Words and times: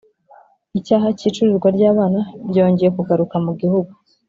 icyaha 0.79 1.07
cy’icuruzwa 1.17 1.67
rw’abana 1.75 2.19
ryongeye 2.49 2.89
kugaruka 2.97 3.35
mu 3.45 3.51
Gihugu 3.59 3.91